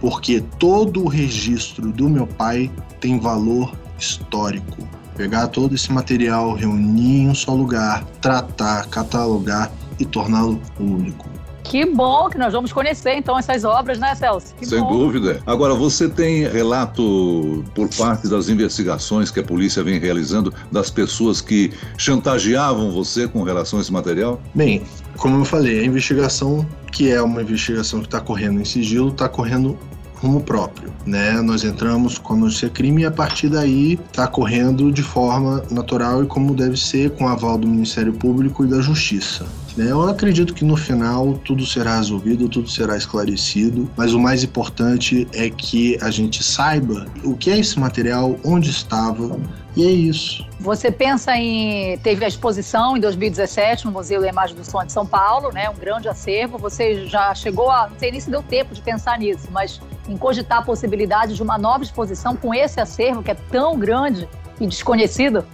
Porque 0.00 0.42
todo 0.58 1.04
o 1.04 1.08
registro 1.08 1.92
do 1.92 2.08
meu 2.08 2.26
pai 2.26 2.70
tem 3.00 3.18
valor 3.18 3.74
histórico. 3.98 4.86
Pegar 5.16 5.48
todo 5.48 5.74
esse 5.74 5.92
material, 5.92 6.54
reunir 6.54 7.22
em 7.22 7.28
um 7.30 7.34
só 7.34 7.52
lugar, 7.52 8.04
tratar, 8.20 8.86
catalogar 8.88 9.72
e 9.98 10.04
torná-lo 10.04 10.60
público. 10.76 11.26
Que 11.68 11.84
bom 11.84 12.30
que 12.30 12.38
nós 12.38 12.52
vamos 12.52 12.72
conhecer 12.72 13.16
então 13.16 13.36
essas 13.36 13.64
obras, 13.64 13.98
né, 13.98 14.14
Celso? 14.14 14.54
Que 14.54 14.64
Sem 14.64 14.80
bom. 14.80 14.96
dúvida. 14.96 15.40
Agora, 15.44 15.74
você 15.74 16.08
tem 16.08 16.46
relato 16.46 17.64
por 17.74 17.88
parte 17.88 18.28
das 18.28 18.48
investigações 18.48 19.32
que 19.32 19.40
a 19.40 19.42
polícia 19.42 19.82
vem 19.82 19.98
realizando 19.98 20.54
das 20.70 20.90
pessoas 20.90 21.40
que 21.40 21.72
chantageavam 21.98 22.92
você 22.92 23.26
com 23.26 23.42
relação 23.42 23.80
a 23.80 23.82
esse 23.82 23.92
material? 23.92 24.40
Bem, 24.54 24.82
como 25.16 25.40
eu 25.40 25.44
falei, 25.44 25.80
a 25.80 25.84
investigação, 25.84 26.64
que 26.92 27.10
é 27.10 27.20
uma 27.20 27.42
investigação 27.42 28.00
que 28.00 28.06
está 28.06 28.20
correndo 28.20 28.60
em 28.60 28.64
sigilo, 28.64 29.08
está 29.08 29.28
correndo 29.28 29.76
rumo 30.16 30.40
próprio, 30.40 30.92
né? 31.04 31.40
Nós 31.42 31.64
entramos 31.64 32.18
com 32.18 32.34
a 32.34 32.36
notícia 32.36 32.68
crime 32.68 33.02
e 33.02 33.06
a 33.06 33.10
partir 33.10 33.48
daí 33.48 33.94
está 33.94 34.26
correndo 34.26 34.90
de 34.90 35.02
forma 35.02 35.62
natural 35.70 36.24
e 36.24 36.26
como 36.26 36.54
deve 36.54 36.76
ser, 36.76 37.10
com 37.10 37.28
aval 37.28 37.58
do 37.58 37.68
Ministério 37.68 38.12
Público 38.12 38.64
e 38.64 38.68
da 38.68 38.80
Justiça. 38.80 39.46
Né? 39.76 39.90
Eu 39.90 40.08
acredito 40.08 40.54
que 40.54 40.64
no 40.64 40.76
final 40.76 41.34
tudo 41.44 41.66
será 41.66 41.96
resolvido, 41.96 42.48
tudo 42.48 42.68
será 42.68 42.96
esclarecido, 42.96 43.88
mas 43.96 44.14
o 44.14 44.18
mais 44.18 44.42
importante 44.42 45.28
é 45.32 45.50
que 45.50 45.98
a 46.00 46.10
gente 46.10 46.42
saiba 46.42 47.06
o 47.22 47.36
que 47.36 47.50
é 47.50 47.58
esse 47.58 47.78
material, 47.78 48.36
onde 48.44 48.70
estava, 48.70 49.38
e 49.76 49.84
é 49.84 49.90
isso. 49.90 50.46
Você 50.58 50.90
pensa 50.90 51.36
em. 51.36 51.98
Teve 51.98 52.24
a 52.24 52.28
exposição 52.28 52.96
em 52.96 53.00
2017 53.00 53.84
no 53.84 53.92
Museu 53.92 54.22
da 54.22 54.28
Imagem 54.28 54.56
do 54.56 54.64
Som 54.64 54.82
de 54.84 54.90
São 54.90 55.06
Paulo, 55.06 55.52
né? 55.52 55.68
Um 55.68 55.74
grande 55.74 56.08
acervo. 56.08 56.56
Você 56.56 57.06
já 57.06 57.34
chegou 57.34 57.70
a. 57.70 57.88
Não 57.88 57.98
sei 57.98 58.10
nem 58.10 58.18
se 58.18 58.30
deu 58.30 58.42
tempo 58.42 58.74
de 58.74 58.80
pensar 58.80 59.18
nisso, 59.18 59.48
mas 59.50 59.80
em 60.08 60.16
cogitar 60.16 60.58
a 60.58 60.62
possibilidade 60.62 61.34
de 61.34 61.42
uma 61.42 61.58
nova 61.58 61.84
exposição 61.84 62.34
com 62.34 62.54
esse 62.54 62.80
acervo 62.80 63.22
que 63.22 63.30
é 63.30 63.34
tão 63.34 63.78
grande 63.78 64.26
e 64.58 64.66
desconhecido? 64.66 65.44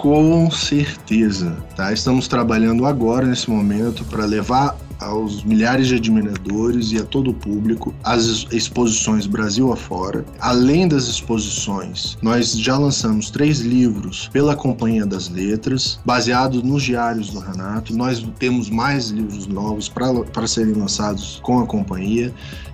Com 0.00 0.50
certeza, 0.50 1.54
tá? 1.76 1.92
Estamos 1.92 2.26
trabalhando 2.26 2.86
agora 2.86 3.26
nesse 3.26 3.50
momento 3.50 4.02
para 4.06 4.24
levar 4.24 4.74
aos 4.98 5.44
milhares 5.44 5.88
de 5.88 5.96
admiradores 5.96 6.90
e 6.92 6.96
a 6.96 7.04
todo 7.04 7.30
o 7.30 7.34
público 7.34 7.94
as 8.02 8.46
exposições 8.50 9.26
Brasil 9.26 9.70
afora. 9.70 10.24
Além 10.40 10.88
das 10.88 11.04
exposições, 11.04 12.16
nós 12.22 12.52
já 12.52 12.78
lançamos 12.78 13.30
três 13.30 13.60
livros 13.60 14.30
pela 14.32 14.56
Companhia 14.56 15.04
das 15.04 15.28
Letras, 15.28 16.00
baseados 16.02 16.62
nos 16.62 16.82
diários 16.82 17.28
do 17.28 17.38
Renato. 17.38 17.94
Nós 17.94 18.26
temos 18.38 18.70
mais 18.70 19.08
livros 19.08 19.46
novos 19.46 19.86
para 19.86 20.46
serem 20.46 20.72
lançados 20.72 21.40
com 21.42 21.58
a 21.58 21.66
companhia. 21.66 22.32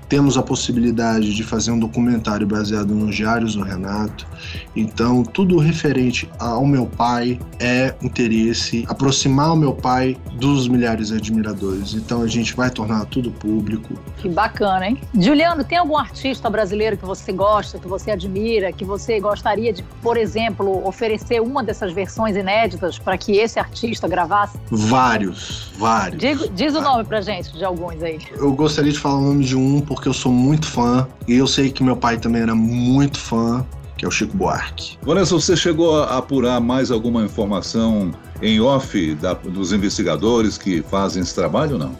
Temos 0.09 0.39
a 0.39 0.43
possibilidade 0.43 1.35
de 1.35 1.43
fazer 1.43 1.73
um 1.73 1.79
documentário 1.79 2.47
baseado 2.47 2.95
nos 2.95 3.15
diários 3.15 3.55
do 3.55 3.63
Renato. 3.63 4.27
Então, 4.75 5.25
tudo 5.25 5.59
referente 5.59 6.31
ao 6.39 6.65
meu 6.65 6.87
pai 6.87 7.41
é 7.59 7.95
interesse, 8.03 8.85
aproximar 8.89 9.53
o 9.53 9.57
meu 9.57 9.73
pai 9.73 10.17
dos 10.35 10.69
milhares 10.69 11.09
de 11.09 11.17
admiradores. 11.17 11.95
Então, 11.95 12.23
a 12.23 12.27
gente 12.29 12.55
vai 12.55 12.71
tornar 12.71 13.05
tudo 13.07 13.31
público. 13.31 13.95
Que 14.19 14.29
bacana, 14.29 14.87
hein? 14.87 15.01
Juliano, 15.19 15.65
tem 15.65 15.79
algum 15.79 15.97
artista 15.97 16.49
brasileiro 16.49 16.97
que 16.97 17.05
você 17.05 17.33
gosta, 17.33 17.79
que 17.79 17.89
você 17.89 18.13
admira, 18.13 18.73
que 18.73 18.85
você 18.85 19.19
gostaria 19.19 19.73
de, 19.73 19.83
por 20.03 20.17
exemplo, 20.17 20.87
oferecer 20.87 21.41
uma 21.41 21.65
dessas 21.65 21.93
versões 21.93 22.37
inéditas 22.37 22.99
para 22.99 23.19
que 23.19 23.37
esse 23.37 23.59
artista 23.59 24.07
gravasse? 24.07 24.59
Vários, 24.71 25.73
vários. 25.79 26.21
Diz, 26.21 26.51
diz 26.55 26.75
o 26.75 26.81
nome 26.81 27.05
pra 27.05 27.21
gente 27.21 27.53
de 27.53 27.65
alguns 27.65 28.03
aí. 28.03 28.19
Eu 28.37 28.53
gostaria 28.53 28.93
de 28.93 28.99
falar 28.99 29.19
o 29.19 29.23
nome 29.23 29.45
de 29.45 29.57
um, 29.57 29.81
porque 29.81 29.96
eu 30.05 30.12
sou 30.12 30.31
muito 30.31 30.67
fã 30.67 31.07
e 31.26 31.35
eu 31.35 31.47
sei 31.47 31.71
que 31.71 31.83
meu 31.83 31.97
pai 31.97 32.19
também 32.19 32.43
era 32.43 32.55
muito 32.55 33.19
fã, 33.19 33.65
que 33.97 34.05
é 34.05 34.09
o 34.09 34.11
Chico 34.11 34.37
Buarque. 34.37 34.99
Vanessa, 35.03 35.35
você 35.35 35.57
chegou 35.57 36.03
a 36.03 36.19
apurar 36.19 36.61
mais 36.61 36.91
alguma 36.91 37.23
informação 37.25 38.12
em 38.43 38.61
off 38.61 39.15
da, 39.15 39.35
dos 39.35 39.73
investigadores 39.73 40.59
que 40.59 40.83
fazem 40.83 41.23
esse 41.23 41.35
trabalho 41.35 41.73
ou 41.73 41.79
não? 41.79 41.97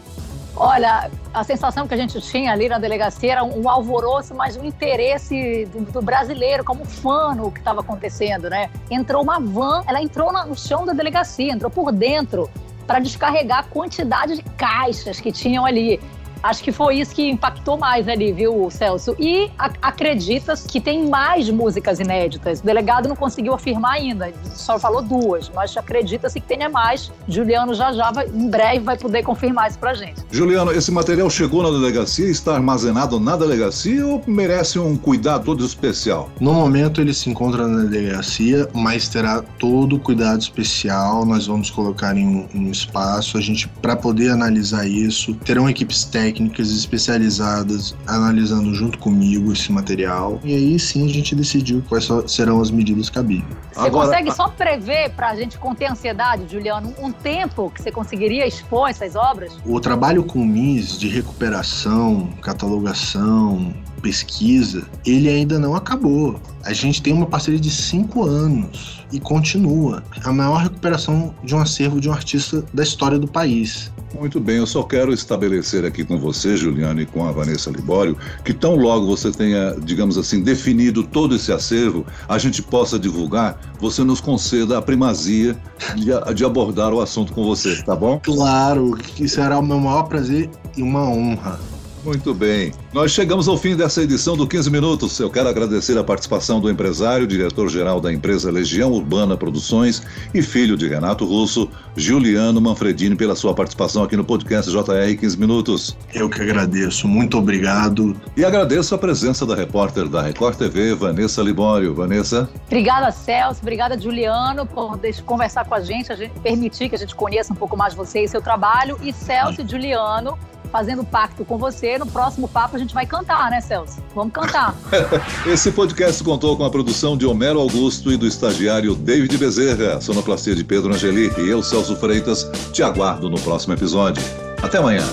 Olha, 0.59 1.11
a 1.31 1.43
sensação 1.43 1.87
que 1.87 1.93
a 1.93 1.97
gente 1.97 2.19
tinha 2.19 2.51
ali 2.51 2.67
na 2.67 2.79
delegacia 2.79 3.33
era 3.33 3.43
um 3.43 3.69
alvoroço, 3.69 4.33
mas 4.33 4.57
um 4.57 4.65
interesse 4.65 5.65
do, 5.65 5.91
do 5.91 6.01
brasileiro 6.01 6.63
como 6.63 6.83
fã 6.83 7.35
no 7.35 7.51
que 7.51 7.59
estava 7.59 7.81
acontecendo, 7.81 8.49
né? 8.49 8.67
Entrou 8.89 9.21
uma 9.21 9.39
van, 9.39 9.83
ela 9.85 10.01
entrou 10.01 10.33
no 10.33 10.55
chão 10.57 10.83
da 10.83 10.93
delegacia, 10.93 11.53
entrou 11.53 11.69
por 11.69 11.91
dentro 11.91 12.49
para 12.87 12.99
descarregar 12.99 13.59
a 13.59 13.63
quantidade 13.63 14.37
de 14.37 14.41
caixas 14.41 15.19
que 15.19 15.31
tinham 15.31 15.63
ali. 15.63 15.99
Acho 16.41 16.63
que 16.63 16.71
foi 16.71 16.99
isso 16.99 17.13
que 17.13 17.29
impactou 17.29 17.77
mais 17.77 18.07
ali, 18.07 18.31
viu, 18.31 18.69
Celso? 18.69 19.15
E 19.19 19.49
acredita 19.81 20.53
que 20.67 20.79
tem 20.79 21.07
mais 21.07 21.49
músicas 21.49 21.99
inéditas. 21.99 22.59
O 22.59 22.65
delegado 22.65 23.07
não 23.09 23.15
conseguiu 23.15 23.53
afirmar 23.53 23.93
ainda, 23.93 24.31
só 24.55 24.79
falou 24.79 25.01
duas, 25.01 25.49
mas 25.53 25.75
acredita-se 25.75 26.39
que 26.39 26.47
tenha 26.47 26.69
mais. 26.69 27.11
Juliano 27.27 27.73
já 27.73 27.91
já, 27.91 28.11
vai, 28.11 28.27
em 28.27 28.49
breve, 28.49 28.79
vai 28.79 28.97
poder 28.97 29.23
confirmar 29.23 29.69
isso 29.69 29.79
pra 29.79 29.93
gente. 29.93 30.23
Juliano, 30.31 30.71
esse 30.71 30.91
material 30.91 31.29
chegou 31.29 31.63
na 31.63 31.69
delegacia, 31.69 32.27
está 32.27 32.55
armazenado 32.55 33.19
na 33.19 33.35
delegacia 33.35 34.05
ou 34.05 34.23
merece 34.27 34.79
um 34.79 34.95
cuidado 34.95 35.45
todo 35.45 35.65
especial? 35.65 36.29
No 36.39 36.53
momento 36.53 37.01
ele 37.01 37.13
se 37.13 37.29
encontra 37.29 37.67
na 37.67 37.83
delegacia, 37.83 38.67
mas 38.73 39.07
terá 39.07 39.41
todo 39.41 39.95
o 39.95 39.99
cuidado 39.99 40.39
especial. 40.39 41.25
Nós 41.25 41.47
vamos 41.47 41.69
colocar 41.69 42.15
em 42.15 42.25
um, 42.25 42.47
um 42.53 42.71
espaço, 42.71 43.37
a 43.37 43.41
gente, 43.41 43.67
para 43.81 43.95
poder 43.95 44.31
analisar 44.31 44.87
isso, 44.87 45.33
terão 45.35 45.69
equipes 45.69 46.03
técnicas 46.03 46.26
técnicas 46.27 46.71
especializadas 46.71 47.95
analisando 48.05 48.73
junto 48.73 48.97
comigo 48.99 49.53
esse 49.53 49.71
material. 49.71 50.41
E 50.43 50.53
aí 50.53 50.77
sim 50.77 51.05
a 51.05 51.13
gente 51.13 51.33
decidiu 51.33 51.81
quais 51.87 52.07
serão 52.27 52.59
as 52.59 52.69
medidas 52.69 53.09
cabíveis. 53.09 53.55
Você 53.71 53.87
Agora, 53.87 54.07
consegue 54.07 54.31
só 54.33 54.49
prever 54.49 55.11
para 55.11 55.29
a 55.29 55.35
gente 55.35 55.57
conter 55.57 55.85
a 55.85 55.91
ansiedade, 55.93 56.51
Juliano, 56.51 56.93
um 57.01 57.13
tempo 57.13 57.71
que 57.73 57.81
você 57.81 57.91
conseguiria 57.91 58.45
expor 58.45 58.89
essas 58.89 59.15
obras? 59.15 59.57
O 59.65 59.79
trabalho 59.79 60.23
com 60.23 60.39
o 60.39 60.45
MIS 60.45 60.99
de 60.99 61.07
recuperação, 61.07 62.29
catalogação, 62.41 63.73
pesquisa, 64.01 64.87
ele 65.05 65.29
ainda 65.29 65.59
não 65.59 65.75
acabou. 65.75 66.39
A 66.63 66.73
gente 66.73 67.01
tem 67.01 67.13
uma 67.13 67.25
parceria 67.25 67.59
de 67.59 67.71
cinco 67.71 68.23
anos 68.23 69.05
e 69.11 69.19
continua. 69.19 70.03
A 70.23 70.33
maior 70.33 70.57
recuperação 70.57 71.33
de 71.43 71.55
um 71.55 71.59
acervo 71.59 71.99
de 71.99 72.09
um 72.09 72.13
artista 72.13 72.63
da 72.73 72.83
história 72.83 73.17
do 73.17 73.27
país. 73.27 73.91
Muito 74.17 74.39
bem, 74.39 74.57
eu 74.57 74.65
só 74.65 74.83
quero 74.83 75.13
estabelecer 75.13 75.85
aqui 75.85 76.03
com 76.03 76.17
você, 76.17 76.55
Juliano, 76.55 77.01
e 77.01 77.05
com 77.05 77.27
a 77.27 77.31
Vanessa 77.31 77.69
Libório, 77.69 78.17
que 78.43 78.53
tão 78.53 78.75
logo 78.75 79.05
você 79.05 79.31
tenha, 79.31 79.75
digamos 79.83 80.17
assim, 80.17 80.41
definido 80.41 81.03
todo 81.03 81.35
esse 81.35 81.51
acervo, 81.51 82.05
a 82.27 82.37
gente 82.37 82.61
possa 82.61 82.97
divulgar, 82.97 83.59
você 83.79 84.03
nos 84.03 84.21
conceda 84.21 84.77
a 84.77 84.81
primazia 84.81 85.57
de, 85.95 86.33
de 86.33 86.45
abordar 86.45 86.93
o 86.93 87.01
assunto 87.01 87.33
com 87.33 87.43
você, 87.43 87.81
tá 87.83 87.95
bom? 87.95 88.19
Claro, 88.23 88.91
que 88.97 89.27
será 89.27 89.59
o 89.59 89.65
meu 89.65 89.79
maior 89.79 90.03
prazer 90.03 90.49
e 90.75 90.81
uma 90.81 91.03
honra. 91.03 91.59
Muito 92.07 92.33
bem. 92.33 92.71
Nós 92.93 93.11
chegamos 93.11 93.49
ao 93.49 93.57
fim 93.57 93.75
dessa 93.75 94.01
edição 94.01 94.37
do 94.37 94.47
15 94.47 94.71
Minutos. 94.71 95.19
Eu 95.19 95.29
quero 95.29 95.49
agradecer 95.49 95.97
a 95.97 96.03
participação 96.05 96.61
do 96.61 96.71
empresário, 96.71 97.27
diretor-geral 97.27 97.99
da 97.99 98.13
empresa 98.13 98.49
Legião 98.49 98.93
Urbana 98.93 99.35
Produções 99.35 100.01
e 100.33 100.41
filho 100.41 100.77
de 100.77 100.87
Renato 100.87 101.25
Russo, 101.25 101.69
Juliano 101.97 102.61
Manfredini, 102.61 103.13
pela 103.13 103.35
sua 103.35 103.53
participação 103.53 104.03
aqui 104.03 104.15
no 104.15 104.23
podcast 104.23 104.71
JR 104.71 105.17
15 105.19 105.37
Minutos. 105.37 105.97
Eu 106.13 106.29
que 106.29 106.41
agradeço. 106.41 107.09
Muito 107.09 107.37
obrigado. 107.39 108.15
E 108.37 108.45
agradeço 108.45 108.95
a 108.95 108.97
presença 108.97 109.45
da 109.45 109.53
repórter 109.53 110.07
da 110.07 110.21
Record 110.21 110.57
TV, 110.57 110.95
Vanessa 110.95 111.41
Libório. 111.41 111.93
Vanessa. 111.93 112.49
Obrigada, 112.67 113.11
Celso. 113.11 113.59
Obrigada, 113.61 113.99
Juliano, 113.99 114.65
por 114.65 114.97
conversar 115.25 115.65
com 115.65 115.75
a 115.75 115.81
gente, 115.81 116.09
a 116.13 116.15
gente 116.15 116.39
permitir 116.39 116.87
que 116.87 116.95
a 116.95 116.99
gente 116.99 117.13
conheça 117.13 117.51
um 117.51 117.55
pouco 117.57 117.75
mais 117.75 117.93
você 117.93 118.23
e 118.23 118.29
seu 118.29 118.41
trabalho. 118.41 118.97
E 119.03 119.11
Celso 119.11 119.61
e 119.61 119.67
Juliano 119.67 120.37
fazendo 120.67 121.03
pacto 121.03 121.43
com 121.45 121.57
você. 121.57 121.97
No 121.97 122.05
próximo 122.05 122.47
papo 122.47 122.75
a 122.75 122.79
gente 122.79 122.93
vai 122.93 123.05
cantar, 123.05 123.49
né, 123.49 123.61
Celso? 123.61 123.97
Vamos 124.13 124.33
cantar. 124.33 124.75
Esse 125.45 125.71
podcast 125.71 126.23
contou 126.23 126.55
com 126.57 126.63
a 126.63 126.69
produção 126.69 127.17
de 127.17 127.25
Homero 127.25 127.59
Augusto 127.59 128.11
e 128.11 128.17
do 128.17 128.27
estagiário 128.27 128.95
David 128.95 129.37
Bezerra, 129.37 130.01
sonoplastia 130.01 130.55
de 130.55 130.63
Pedro 130.63 130.93
Angeli 130.93 131.31
e 131.37 131.49
eu, 131.49 131.63
Celso 131.63 131.95
Freitas, 131.95 132.49
te 132.71 132.83
aguardo 132.83 133.29
no 133.29 133.39
próximo 133.39 133.73
episódio. 133.73 134.23
Até 134.61 134.77
amanhã. 134.77 135.03